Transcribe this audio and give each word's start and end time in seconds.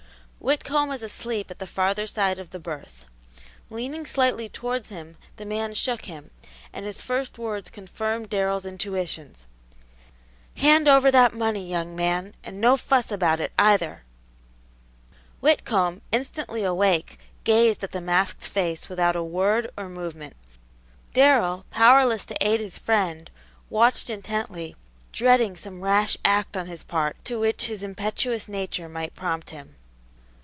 Whitcomb 0.43 0.89
was 0.89 1.03
asleep 1.03 1.51
at 1.51 1.59
the 1.59 1.67
farther 1.67 2.07
side 2.07 2.39
of 2.39 2.51
his 2.51 2.61
berth. 2.63 3.05
Leaning 3.69 4.07
slightly 4.07 4.49
towards 4.49 4.89
him, 4.89 5.15
the 5.37 5.45
man 5.45 5.75
shook 5.75 6.05
him, 6.05 6.31
and 6.73 6.83
his 6.83 6.99
first 6.99 7.37
words 7.37 7.69
confirmed 7.69 8.31
Darrell's 8.31 8.65
intuitions, 8.65 9.45
"Hand 10.57 10.87
over 10.87 11.11
that 11.11 11.35
money, 11.35 11.63
young 11.69 11.95
man, 11.95 12.33
and 12.43 12.59
no 12.59 12.75
fuss 12.75 13.11
about 13.11 13.39
it, 13.39 13.51
either!" 13.59 14.01
Whitcomb, 15.41 16.01
instantly 16.11 16.63
awake, 16.63 17.19
gazed 17.43 17.83
at 17.83 17.91
the 17.91 18.01
masked 18.01 18.45
face 18.47 18.89
without 18.89 19.15
a 19.15 19.21
word 19.23 19.69
or 19.77 19.89
movement. 19.89 20.33
Darrell, 21.13 21.65
powerless 21.69 22.25
to 22.25 22.35
aid 22.41 22.59
his 22.59 22.79
friend, 22.79 23.29
watched 23.69 24.09
intently, 24.09 24.75
dreading 25.11 25.55
some 25.55 25.81
rash 25.81 26.17
act 26.25 26.57
on 26.57 26.65
his 26.65 26.81
part 26.81 27.23
to 27.25 27.39
which 27.39 27.65
his 27.67 27.83
impetuous 27.83 28.47
nature 28.47 28.89
might 28.89 29.13
prompt 29.13 29.51
him. 29.51 29.75